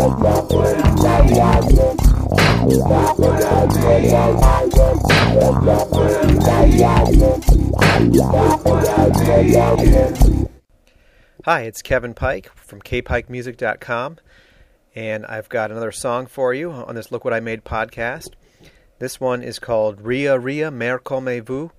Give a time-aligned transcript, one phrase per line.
[0.00, 0.08] Hi,
[11.64, 14.16] it's Kevin Pike from kpikemusic.com,
[14.94, 18.30] and I've got another song for you on this Look What I Made podcast.
[19.00, 21.72] This one is called Ria Ria Mer Comme Vous,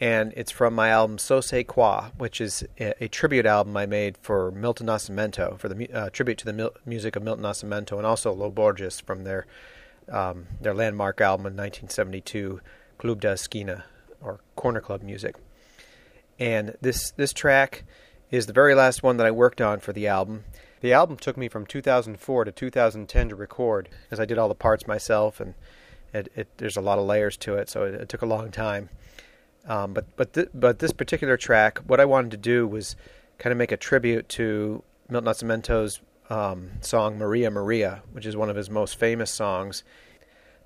[0.00, 3.86] and it's from my album So C'est Quoi, which is a, a, tribute album I
[3.86, 8.06] made for Milton Nascimento, for the uh, tribute to the music of Milton Nascimento, and
[8.06, 9.46] also Lo Borges from their
[10.08, 12.60] um, their landmark album in 1972,
[12.96, 13.84] Club da Esquina,
[14.22, 15.34] or Corner Club Music.
[16.38, 17.84] And this this track
[18.30, 20.44] is the very last one that I worked on for the album.
[20.80, 24.54] The album took me from 2004 to 2010 to record, because I did all the
[24.54, 25.54] parts myself, and
[26.14, 28.52] it, it, there's a lot of layers to it, so it, it took a long
[28.52, 28.90] time.
[29.66, 32.96] Um, but but th- but this particular track, what I wanted to do was
[33.38, 38.50] kind of make a tribute to Milton Nascimento's um, song "Maria Maria," which is one
[38.50, 39.84] of his most famous songs.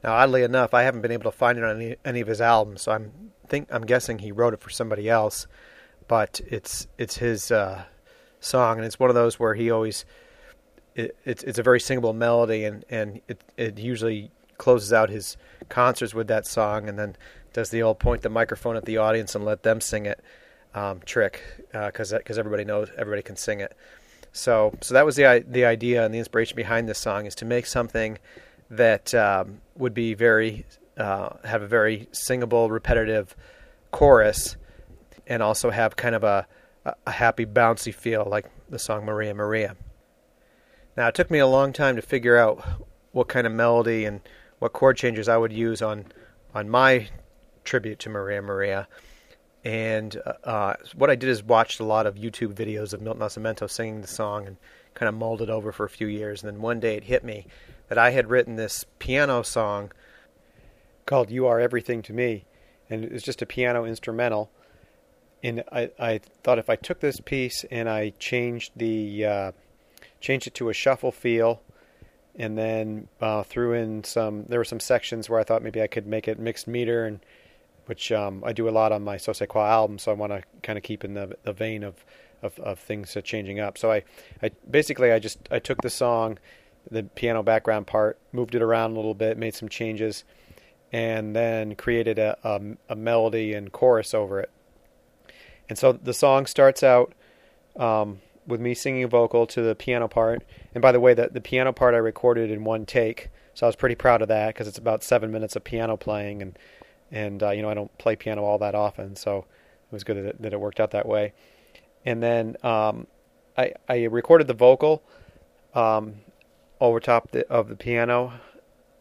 [0.04, 2.40] Now, oddly enough, I haven't been able to find it on any, any of his
[2.40, 3.12] albums, so I'm
[3.48, 5.46] think I'm guessing he wrote it for somebody else
[6.08, 7.84] but it's it's his uh,
[8.40, 10.04] song, and it's one of those where he always
[10.94, 15.36] it, it's it's a very singable melody, and and it it usually closes out his
[15.68, 17.16] concerts with that song, and then
[17.52, 20.20] does the old point the microphone at the audience and let them sing it
[20.74, 23.76] um, trick because uh, because everybody knows everybody can sing it.
[24.32, 27.44] So so that was the the idea and the inspiration behind this song is to
[27.44, 28.18] make something
[28.70, 30.64] that um, would be very
[30.96, 33.36] uh, have a very singable, repetitive
[33.90, 34.56] chorus
[35.26, 36.46] and also have kind of a,
[37.06, 39.76] a happy, bouncy feel like the song Maria Maria.
[40.96, 42.62] Now, it took me a long time to figure out
[43.12, 44.20] what kind of melody and
[44.58, 46.06] what chord changes I would use on
[46.54, 47.08] on my
[47.64, 48.88] tribute to Maria Maria.
[49.64, 53.70] And uh, what I did is watched a lot of YouTube videos of Milton Nascimento
[53.70, 54.56] singing the song and
[54.94, 56.42] kind of mulled it over for a few years.
[56.42, 57.46] And then one day it hit me
[57.88, 59.92] that I had written this piano song
[61.06, 62.44] called "You Are Everything to Me,"
[62.90, 64.50] and it was just a piano instrumental
[65.42, 69.52] and I, I thought if I took this piece and I changed the uh,
[70.20, 71.60] changed it to a shuffle feel,
[72.36, 75.88] and then uh, threw in some there were some sections where I thought maybe I
[75.88, 77.20] could make it mixed meter and
[77.86, 80.32] which um, I do a lot on my So C'est Quoi album, so I want
[80.32, 82.04] to kind of keep in the, the vein of,
[82.42, 83.78] of, of things changing up.
[83.78, 84.04] So I,
[84.42, 86.38] I basically I just I took the song,
[86.90, 90.24] the piano background part, moved it around a little bit, made some changes,
[90.92, 92.60] and then created a, a,
[92.90, 94.50] a melody and chorus over it.
[95.68, 97.14] And so the song starts out
[97.76, 100.44] um, with me singing a vocal to the piano part.
[100.74, 103.68] And by the way, the, the piano part I recorded in one take, so I
[103.68, 106.58] was pretty proud of that because it's about seven minutes of piano playing, and
[107.12, 110.16] and uh, you know I don't play piano all that often, so it was good
[110.16, 111.32] that it, that it worked out that way.
[112.04, 113.06] And then um,
[113.56, 115.02] I I recorded the vocal
[115.74, 116.14] um,
[116.80, 118.32] over top the, of the piano,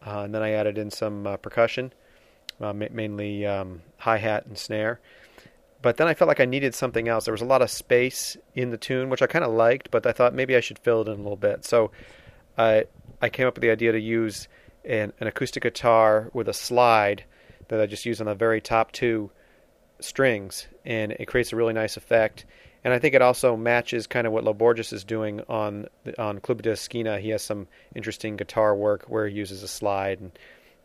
[0.06, 1.92] uh, and then I added in some uh, percussion,
[2.60, 5.00] uh, mainly um, hi hat and snare
[5.82, 7.24] but then I felt like I needed something else.
[7.24, 10.06] There was a lot of space in the tune, which I kind of liked, but
[10.06, 11.64] I thought maybe I should fill it in a little bit.
[11.64, 11.90] So
[12.56, 12.84] I
[13.20, 14.48] I came up with the idea to use
[14.84, 17.24] an, an acoustic guitar with a slide
[17.72, 19.30] that I just use on the very top two
[19.98, 22.44] strings, and it creates a really nice effect.
[22.84, 25.86] And I think it also matches kind of what Lo Borges is doing on
[26.18, 27.18] on Club da Esquina.
[27.18, 30.38] He has some interesting guitar work where he uses a slide, and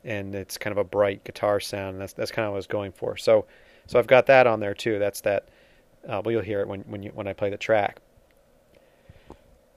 [0.05, 1.95] and it's kind of a bright guitar sound.
[1.95, 3.17] And that's that's kind of what I was going for.
[3.17, 3.45] So
[3.87, 4.97] so I've got that on there too.
[4.97, 5.49] That's that.
[6.07, 7.99] Uh, well, you'll hear it when when you when I play the track.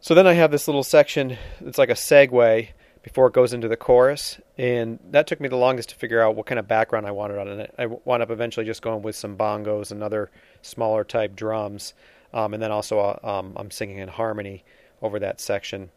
[0.01, 1.37] So then I have this little section.
[1.61, 2.69] It's like a segue
[3.03, 6.37] before it goes into the chorus, and that took me the longest to figure out
[6.37, 7.75] what kind of background I wanted on it.
[7.79, 10.31] I wound up eventually just going with some bongos and other
[10.63, 11.95] smaller type drums,
[12.35, 14.65] um, and then also uh, um, I'm singing in harmony
[15.01, 15.91] over that section.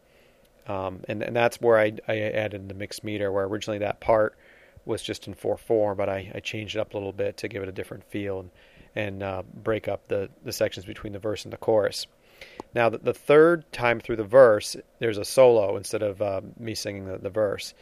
[0.66, 4.34] Um, and, and that's where I, I added the mixed meter, where originally that part
[4.86, 7.62] was just in 4-4, but I, I changed it up a little bit to give
[7.62, 8.50] it a different feel and,
[8.94, 12.06] and uh, break up the, the sections between the verse and the chorus.
[12.74, 17.06] Now, the, third time through the verse, there's a solo instead of uh, me singing
[17.06, 17.72] the, the verse.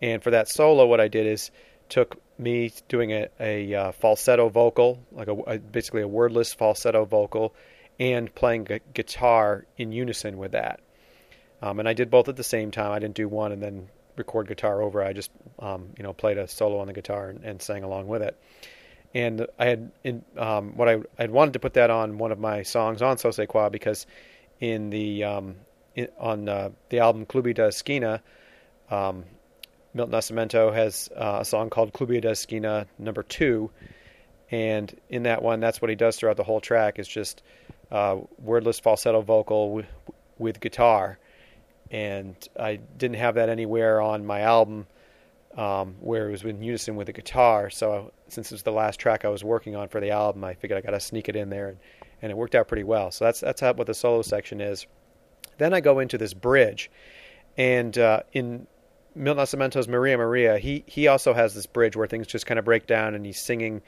[0.00, 1.50] And for that solo, what I did is
[1.88, 7.04] took me doing a, a uh, falsetto vocal, like a, a, basically a wordless falsetto
[7.04, 7.54] vocal,
[7.98, 10.80] and playing gu- guitar in unison with that.
[11.60, 12.92] Um, and I did both at the same time.
[12.92, 15.02] I didn't do one and then record guitar over.
[15.02, 18.06] I just um, you know played a solo on the guitar and, and sang along
[18.06, 18.36] with it.
[19.14, 22.38] And I had in um, what I I wanted to put that on one of
[22.38, 24.06] my songs on So C'est Quoi because
[24.60, 25.56] in the um,
[25.94, 28.22] in, on uh, the album Club da Esquina,
[28.90, 29.24] um,
[29.94, 33.70] Milton Nascimento has uh, a song called Club da Esquina Number Two,
[34.50, 37.42] and in that one, that's what he does throughout the whole track is just
[37.90, 39.86] uh, wordless falsetto vocal with,
[40.38, 41.18] with guitar.
[41.90, 44.86] And I didn't have that anywhere on my album
[45.56, 47.70] um, where it was in unison with the guitar.
[47.70, 50.54] So since it was the last track I was working on for the album, I
[50.54, 51.78] figured I got to sneak it in there, and,
[52.22, 53.10] and, it worked out pretty well.
[53.10, 54.86] So that's that's how, what the solo section is.
[55.56, 56.90] Then I go into this bridge,
[57.56, 58.66] and uh, in
[59.14, 62.64] Milton Nascimento's Maria Maria, he he also has this bridge where things just kind of
[62.64, 63.82] break down, and he's singing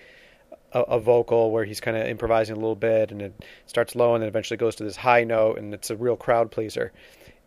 [0.72, 4.14] a, a vocal where he's kind of improvising a little bit, and it starts low,
[4.14, 6.92] and then eventually goes to this high note, and it's a real crowd pleaser.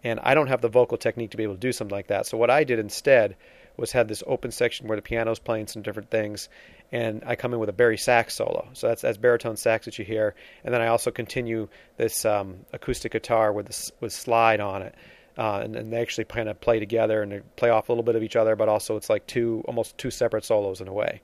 [0.05, 2.25] And I don't have the vocal technique to be able to do something like that.
[2.25, 3.37] So what I did instead
[3.77, 6.49] was had this open section where the piano's playing some different things,
[6.91, 8.69] and I come in with a bari sax solo.
[8.73, 12.65] So that's that's baritone sax that you hear, and then I also continue this um,
[12.71, 14.95] acoustic guitar with this with slide on it.
[15.35, 18.03] Uh, and, and, they actually kind of play together and they play off a little
[18.03, 20.93] bit of each other, but also it's like two almost two separate solos in a
[20.93, 21.21] way.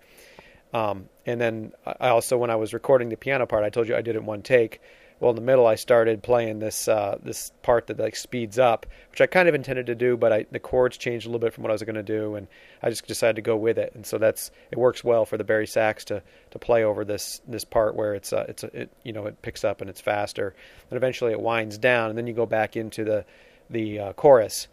[0.74, 3.96] Um, and then I also, when I was recording the piano part, I told you
[3.96, 4.82] I did it one take.
[5.20, 8.86] Well, in the middle, I started playing this uh, this part that like speeds up,
[9.12, 11.54] which I kind of intended to do, but I, the chords changed a little bit
[11.54, 12.48] from what I was going to do, and
[12.82, 13.94] I just decided to go with it.
[13.96, 17.42] And so that's it works well for the bari sax to to play over this
[17.48, 20.56] this part where it's uh, it's it you know it picks up and it's faster,
[20.90, 23.26] and eventually it winds down, and then you go back into the
[23.70, 24.68] the uh, chorus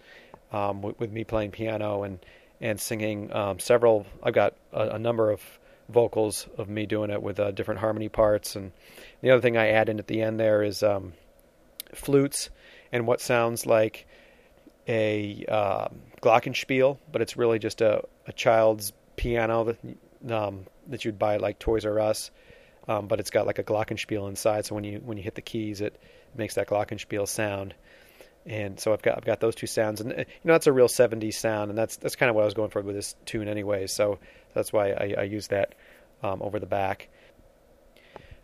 [0.52, 2.20] um, with, with, me playing piano and
[2.60, 4.06] and singing um, several.
[4.22, 5.40] I've got a, a number of
[5.88, 8.56] vocals of me doing it with uh, different harmony parts.
[8.56, 8.72] And
[9.20, 11.12] the other thing I add in at the end there is um,
[11.94, 12.50] flutes
[12.92, 14.06] and what sounds like
[14.88, 15.88] a uh,
[16.22, 19.78] glockenspiel, but it's really just a, a child's piano that
[20.30, 22.30] um, that you'd buy like Toys R Us.
[22.88, 25.42] Um, but it's got like a glockenspiel inside, so when you when you hit the
[25.42, 26.00] keys, it
[26.36, 27.74] makes that glockenspiel sound.
[28.46, 30.88] And so I've got I've got those two sounds, and you know that's a real
[30.88, 33.48] '70s sound, and that's that's kind of what I was going for with this tune,
[33.48, 33.86] anyway.
[33.86, 34.18] So
[34.54, 35.74] that's why I, I use that
[36.22, 37.08] um, over the back.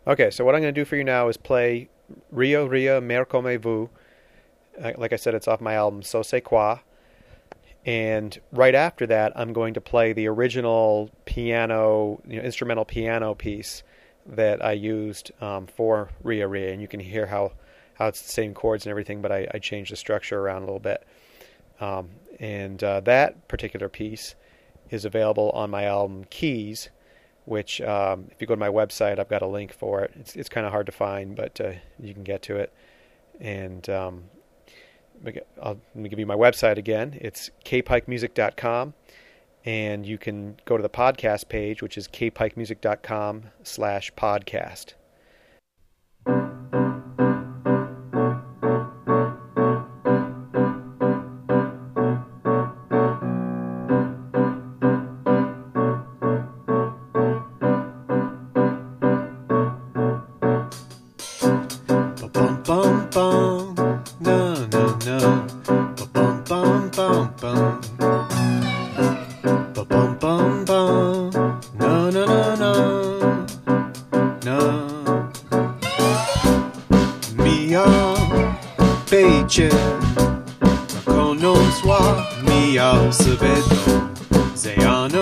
[0.05, 1.89] Okay, so what I'm going to do for you now is play
[2.31, 3.89] Rio Ria Mer Comme Vous.
[4.97, 6.79] Like I said, it's off my album So C'est Quoi.
[7.85, 13.33] And right after that, I'm going to play the original piano, you know, instrumental piano
[13.33, 13.83] piece
[14.25, 16.71] that I used um, for Ria Ria.
[16.71, 17.51] And you can hear how,
[17.95, 20.65] how it's the same chords and everything, but I, I changed the structure around a
[20.65, 21.05] little bit.
[21.79, 22.09] Um,
[22.39, 24.35] and uh, that particular piece
[24.89, 26.89] is available on my album Keys,
[27.45, 30.11] which um, if you go to my website, I've got a link for it.
[30.19, 32.71] It's it's kind of hard to find, but uh, you can get to it.
[33.39, 34.23] And um,
[35.61, 37.17] I'll, let me give you my website again.
[37.19, 38.93] It's kpikemusic.com,
[39.65, 44.93] and you can go to the podcast page, which is kpikemusic.com slash podcast.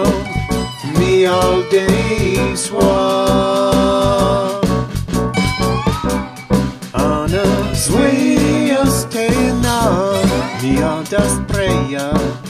[0.01, 0.13] Zeano
[0.97, 1.39] mia
[1.69, 2.91] dei sua
[6.93, 9.79] ana svea stena
[10.61, 12.40] mia despreia come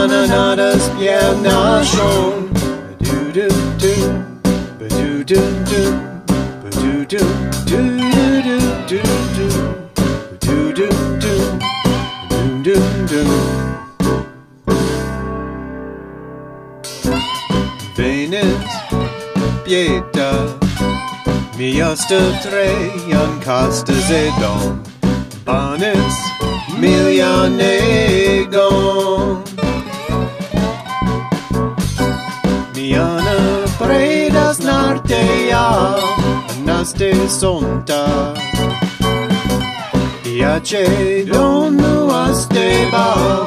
[0.00, 2.48] mi gana nada spierna schon,
[2.98, 3.94] do do do,
[4.78, 5.82] do do do,
[6.80, 7.22] do do do
[12.62, 12.76] do do
[13.06, 13.22] do.
[17.96, 18.68] Venit
[19.64, 20.30] pieta
[21.58, 24.80] mia stretreian casta zedon
[25.44, 26.16] Banis
[26.78, 28.10] milianegon
[35.10, 35.96] nartea
[36.64, 38.34] Naste sonta.
[40.24, 43.46] Iace donu asteba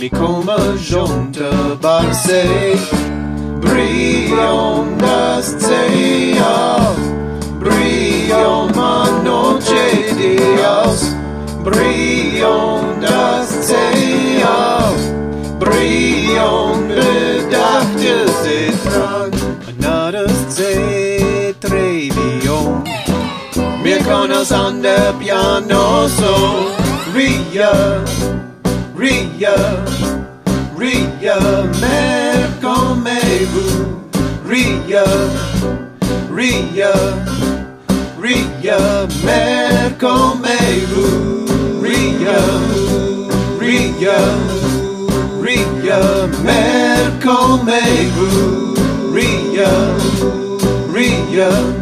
[0.00, 0.56] Mi coma
[0.90, 2.76] jonta barse
[3.60, 6.54] Brion nascea
[7.60, 11.14] Brion manoche Dios
[11.64, 13.41] Brion nascea
[24.22, 26.32] Konas an der piano so
[27.12, 27.72] Ria,
[28.94, 29.56] Ria,
[30.76, 31.38] Ria,
[31.82, 32.46] mer
[33.52, 33.66] vu
[34.46, 35.04] Ria,
[36.30, 36.92] Ria,
[38.16, 38.78] Ria,
[39.24, 39.90] mer
[40.92, 41.06] vu
[41.82, 42.38] Ria,
[43.58, 44.18] Ria,
[45.42, 46.00] Ria,
[46.44, 47.10] mer
[48.14, 48.74] vu
[49.12, 49.72] Ria,
[50.92, 51.81] Ria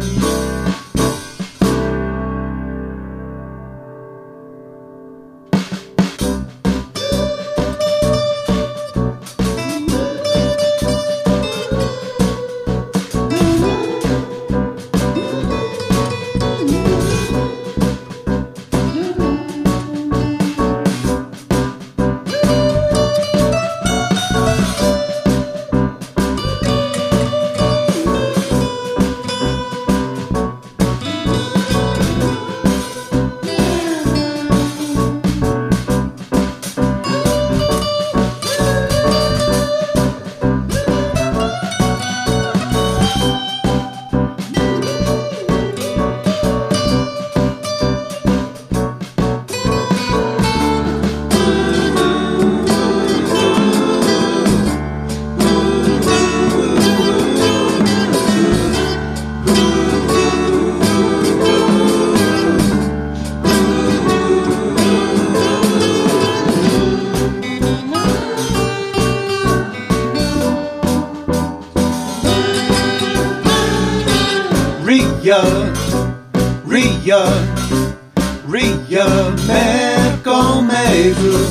[81.01, 81.47] Hebrew,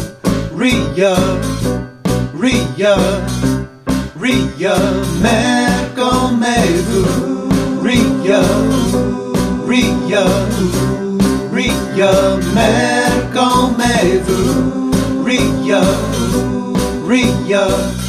[0.52, 1.16] Ria,
[2.32, 2.94] Ria,
[4.14, 4.76] Ria,
[5.18, 7.50] Merkom Hebrew,
[7.82, 8.42] Ria,
[9.66, 10.24] Ria,
[11.50, 12.12] Ria,
[12.54, 15.82] Merkom Hebrew, Ria,
[17.04, 17.99] Ria.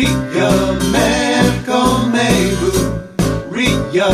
[0.00, 0.48] Ria,
[0.92, 2.72] Mercomeru,
[3.52, 4.08] Ria,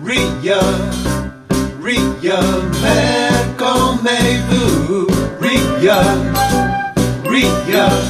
[0.00, 0.60] Ria,
[1.82, 2.40] Ria,
[2.80, 4.62] Mercomeru,
[5.40, 6.00] Ria,
[7.24, 8.09] Ria.